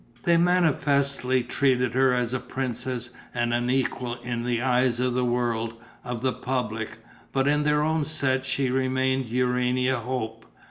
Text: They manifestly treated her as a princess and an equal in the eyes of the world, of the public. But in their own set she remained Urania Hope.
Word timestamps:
They 0.23 0.35
manifestly 0.35 1.43
treated 1.43 1.93
her 1.93 2.11
as 2.11 2.33
a 2.33 2.39
princess 2.39 3.11
and 3.35 3.53
an 3.53 3.69
equal 3.69 4.15
in 4.21 4.43
the 4.45 4.59
eyes 4.59 4.99
of 4.99 5.13
the 5.13 5.23
world, 5.23 5.75
of 6.03 6.21
the 6.21 6.33
public. 6.33 6.97
But 7.31 7.47
in 7.47 7.61
their 7.61 7.83
own 7.83 8.05
set 8.05 8.43
she 8.43 8.71
remained 8.71 9.27
Urania 9.27 9.99
Hope. 9.99 10.47